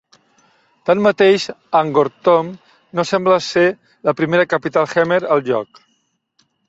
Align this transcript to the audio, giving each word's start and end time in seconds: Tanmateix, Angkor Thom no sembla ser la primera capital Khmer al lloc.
Tanmateix, 0.89 1.43
Angkor 1.81 2.09
Thom 2.27 2.49
no 3.01 3.05
sembla 3.09 3.37
ser 3.49 3.67
la 4.09 4.15
primera 4.23 4.47
capital 4.55 4.93
Khmer 4.95 5.21
al 5.37 5.45
lloc. 5.51 5.85